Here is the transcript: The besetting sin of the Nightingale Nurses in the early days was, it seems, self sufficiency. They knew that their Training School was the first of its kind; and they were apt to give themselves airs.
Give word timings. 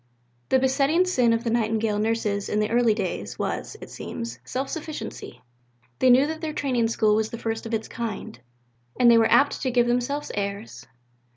The 0.49 0.57
besetting 0.57 1.05
sin 1.05 1.31
of 1.31 1.43
the 1.43 1.51
Nightingale 1.51 1.99
Nurses 1.99 2.49
in 2.49 2.59
the 2.59 2.71
early 2.71 2.95
days 2.95 3.37
was, 3.37 3.77
it 3.81 3.91
seems, 3.91 4.39
self 4.43 4.67
sufficiency. 4.67 5.43
They 5.99 6.09
knew 6.09 6.25
that 6.25 6.41
their 6.41 6.53
Training 6.53 6.87
School 6.87 7.13
was 7.13 7.29
the 7.29 7.37
first 7.37 7.67
of 7.67 7.73
its 7.75 7.87
kind; 7.87 8.39
and 8.99 9.11
they 9.11 9.19
were 9.19 9.31
apt 9.31 9.61
to 9.61 9.69
give 9.69 9.85
themselves 9.85 10.31
airs. 10.33 10.87